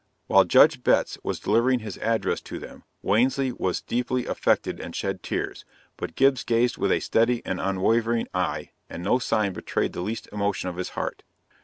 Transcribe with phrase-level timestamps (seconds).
[0.25, 5.21] While Judge Betts was delivering his address to them, Wansley was deeply affected and shed
[5.21, 5.63] tears
[5.95, 10.27] but Gibbs gazed with a steady and unwavering eye, and no sign betrayed the least
[10.33, 11.21] emotion of his heart.